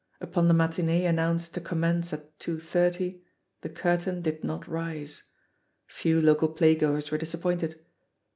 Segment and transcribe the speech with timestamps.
[0.19, 3.21] Upon the matinee annoimced to commence ai 2.80,
[3.61, 5.21] the ciu tain did not rise.
[5.85, 7.79] Few local play goers were disappointed.